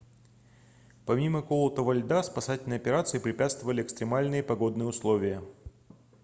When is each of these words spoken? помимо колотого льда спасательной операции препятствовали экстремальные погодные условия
помимо 1.05 1.43
колотого 1.43 1.91
льда 1.93 2.23
спасательной 2.23 2.75
операции 2.77 3.19
препятствовали 3.19 3.83
экстремальные 3.83 4.41
погодные 4.41 4.87
условия 4.87 5.43